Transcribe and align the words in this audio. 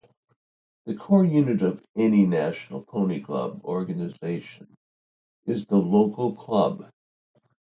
The 0.87 0.95
core 0.95 1.25
unit 1.25 1.61
of 1.61 1.85
any 1.95 2.25
national 2.25 2.81
Pony 2.81 3.21
Club 3.21 3.63
organization 3.63 4.73
is 5.45 5.67
the 5.67 5.77
local 5.77 6.33
club. 6.35 6.89